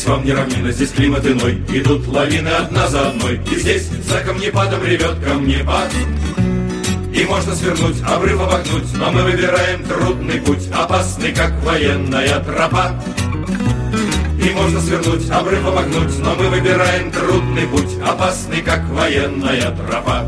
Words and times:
Здесь 0.00 0.12
вам 0.12 0.24
не 0.24 0.32
равнина, 0.32 0.72
здесь 0.72 0.92
климат 0.92 1.26
иной 1.26 1.62
Идут 1.68 2.06
лавины 2.06 2.48
одна 2.48 2.88
за 2.88 3.08
одной 3.08 3.38
И 3.52 3.58
здесь 3.58 3.86
за 4.08 4.20
камнепадом 4.20 4.82
ревет 4.82 5.22
камнепад 5.22 5.92
и 7.12 7.24
можно 7.24 7.54
свернуть, 7.54 8.00
обрыв 8.02 8.40
обогнуть 8.40 8.94
Но 8.94 9.10
мы 9.10 9.24
выбираем 9.24 9.84
трудный 9.84 10.40
путь 10.40 10.68
Опасный, 10.72 11.32
как 11.34 11.52
военная 11.62 12.40
тропа 12.40 12.94
И 14.42 14.50
можно 14.54 14.80
свернуть, 14.80 15.28
обрыв 15.28 15.66
обогнуть 15.66 16.18
Но 16.20 16.34
мы 16.34 16.48
выбираем 16.48 17.10
трудный 17.10 17.66
путь 17.66 17.98
Опасный, 18.02 18.62
как 18.62 18.82
военная 18.88 19.70
тропа 19.72 20.26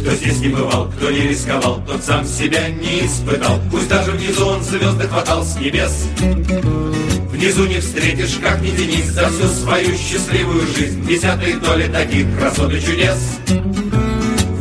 кто 0.00 0.14
здесь 0.16 0.40
не 0.40 0.48
бывал, 0.48 0.90
кто 0.96 1.12
не 1.12 1.28
рисковал, 1.28 1.80
тот 1.86 2.02
сам 2.02 2.24
себя 2.24 2.68
не 2.70 3.06
испытал. 3.06 3.60
Пусть 3.70 3.88
даже 3.88 4.10
внизу 4.10 4.46
он 4.46 4.60
звезды 4.60 5.06
хватал 5.06 5.44
с 5.44 5.54
небес. 5.54 6.08
Внизу 7.42 7.66
не 7.66 7.80
встретишь, 7.80 8.38
как 8.40 8.62
ни 8.62 8.70
Денис, 8.70 9.06
за 9.06 9.28
всю 9.28 9.48
свою 9.48 9.96
счастливую 9.96 10.64
жизнь. 10.76 11.04
Десятой 11.04 11.54
доли 11.54 11.88
таких 11.88 12.38
красот 12.38 12.72
и 12.72 12.80
чудес. 12.80 13.18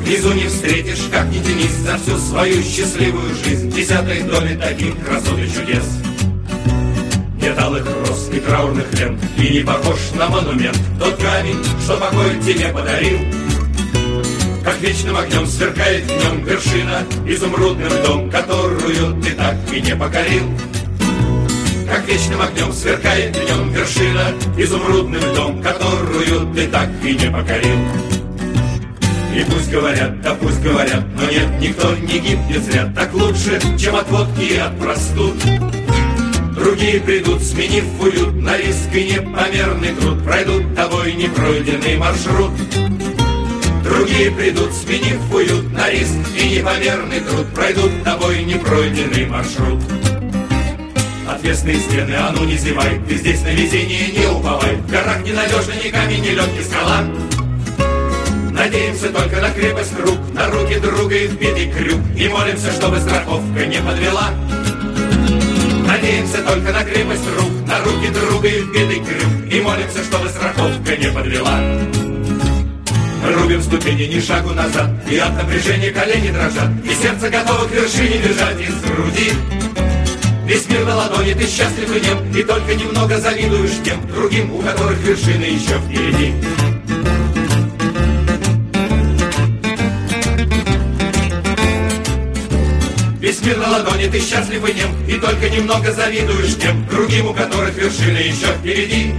Внизу 0.04 0.34
не 0.34 0.48
встретишь, 0.48 1.08
как 1.12 1.28
ни 1.28 1.38
Денис, 1.38 1.72
за 1.86 2.00
всю 2.00 2.18
свою 2.18 2.64
счастливую 2.64 3.36
жизнь. 3.46 3.70
Десятой 3.70 4.24
доли 4.24 4.56
таких 4.56 4.98
красот 5.06 5.38
и 5.38 5.48
чудес. 5.48 5.84
Нет 7.40 7.60
алых 7.60 7.86
роз 7.86 8.32
и 8.34 8.40
траурных 8.40 8.92
лент, 9.00 9.22
и 9.38 9.50
не 9.54 9.60
похож 9.60 10.00
на 10.18 10.28
монумент. 10.30 10.80
Тот 11.00 11.16
камень, 11.18 11.64
что 11.84 11.98
покой 11.98 12.32
тебе 12.44 12.70
подарил, 12.70 13.20
как 14.64 14.82
вечным 14.82 15.18
огнем 15.18 15.46
сверкает 15.46 16.04
в 16.06 16.24
нем 16.24 16.44
вершина 16.44 17.04
Изумрудным 17.28 17.92
дом, 18.04 18.32
которую 18.32 19.22
ты 19.22 19.34
так 19.34 19.56
и 19.72 19.82
не 19.82 19.96
покорил 19.96 20.50
вечным 22.12 22.42
огнем 22.42 22.74
сверкает 22.74 23.36
в 23.36 23.48
нем 23.48 23.72
вершина 23.72 24.34
Изумрудным 24.58 25.22
дом, 25.34 25.62
которую 25.62 26.54
ты 26.54 26.68
так 26.68 26.90
и 27.04 27.14
не 27.14 27.32
покорил. 27.32 27.78
И 29.34 29.46
пусть 29.50 29.72
говорят, 29.72 30.22
да 30.22 30.36
пусть 30.36 30.62
говорят, 30.62 31.06
но 31.16 31.32
нет, 31.32 31.48
никто 31.62 31.96
не 31.96 32.20
гибнет 32.20 32.64
зря. 32.66 32.92
Так 32.94 33.14
лучше, 33.14 33.62
чем 33.80 33.96
от 33.96 34.10
водки 34.10 34.42
и 34.42 34.58
от 34.58 34.78
простуд. 34.78 35.36
Другие 36.54 37.00
придут, 37.00 37.42
сменив 37.42 37.86
уют 38.02 38.36
на 38.36 38.58
риск 38.58 38.94
и 38.94 39.04
непомерный 39.06 39.96
труд 39.96 40.24
Пройдут 40.24 40.76
тобой 40.76 41.14
непройденный 41.14 41.96
маршрут. 41.96 42.52
Другие 43.86 44.32
придут, 44.32 44.74
сменив 44.74 45.34
уют 45.34 45.72
на 45.72 45.90
риск 45.90 46.18
и 46.36 46.58
непомерный 46.58 47.22
труд 47.22 47.48
Пройдут 47.56 48.04
тобой 48.04 48.44
непройденный 48.44 49.26
маршрут 49.28 49.82
Отвесные 51.42 51.80
стены, 51.80 52.14
а 52.14 52.32
ну 52.36 52.46
не 52.46 52.56
зевай. 52.56 53.02
Ты 53.10 53.16
здесь 53.16 53.42
на 53.42 53.48
везение 53.48 54.12
не 54.12 54.28
уповай. 54.28 54.76
В 54.76 54.92
горах 54.92 55.26
ненадежно 55.26 55.74
ни 55.84 55.90
камень, 55.90 56.22
ни 56.22 56.30
лед, 56.30 56.50
ни 56.56 56.62
скала. 56.62 57.04
Надеемся 58.52 59.10
только 59.10 59.42
на 59.42 59.50
крепость 59.50 60.00
рук 60.02 60.20
На 60.36 60.48
руки 60.52 60.76
друга 60.76 61.16
и 61.16 61.26
вбитый 61.26 61.72
крюк. 61.72 62.00
И 62.16 62.30
молимся, 62.30 62.72
чтобы 62.72 63.00
страховка 63.00 63.66
не 63.66 63.82
подвела. 63.82 64.30
Надеемся 65.88 66.44
только 66.44 66.72
на 66.74 66.84
крепость 66.84 67.28
рук 67.36 67.52
На 67.66 67.80
руки 67.80 68.10
друга 68.10 68.48
и 68.48 68.62
вбитый 68.62 69.04
крюк. 69.04 69.52
И 69.52 69.62
молимся, 69.62 70.04
чтобы 70.04 70.30
страховка 70.30 70.96
не 70.96 71.12
подвела. 71.12 71.60
Рубим 73.36 73.64
ступени 73.64 74.04
ни 74.04 74.20
шагу 74.20 74.52
назад 74.52 74.92
И 75.10 75.18
от 75.18 75.36
напряжения 75.36 75.90
колени 75.90 76.30
дрожат. 76.30 76.70
И 76.86 76.94
сердце 76.94 77.32
готово 77.32 77.66
к 77.66 77.72
вершине 77.72 78.20
бежать 78.20 78.62
из 78.62 78.80
груди 78.82 79.32
Весь 80.46 80.68
мир 80.70 80.86
на 80.86 80.96
ладони, 80.96 81.34
ты 81.34 81.46
счастлив 81.46 81.96
и 81.96 82.00
нем 82.06 82.32
И 82.36 82.44
только 82.44 82.76
немного 82.76 83.20
завидуешь 83.20 83.84
тем 83.84 84.08
Другим, 84.08 84.54
у 84.54 84.62
которых 84.62 84.98
вершины 85.00 85.44
еще 85.44 85.78
впереди. 85.80 86.34
Весь 93.20 93.42
мир 93.44 93.58
на 93.58 93.70
ладони, 93.70 94.08
ты 94.10 94.20
счастлив 94.20 94.68
и 94.68 94.74
нем 94.74 94.90
И 95.08 95.20
только 95.20 95.50
немного 95.50 95.92
завидуешь 95.92 96.56
тем 96.56 96.88
Другим, 96.88 97.28
у 97.28 97.34
которых 97.34 97.76
вершины 97.76 98.18
еще 98.18 98.48
впереди. 98.48 99.14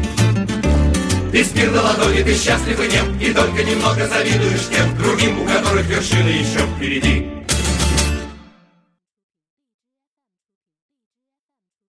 Весь 1.30 1.54
мир 1.54 1.70
на 1.70 1.82
ладони, 1.82 2.22
ты 2.22 2.34
счастлив 2.34 2.78
и 2.80 2.92
нем 2.92 3.18
И 3.20 3.32
только 3.32 3.62
немного 3.62 4.08
завидуешь 4.08 4.68
тем 4.70 4.96
Другим, 4.98 5.40
у 5.40 5.46
которых 5.46 5.86
вершины 5.86 6.28
еще 6.28 6.58
впереди 6.76 7.41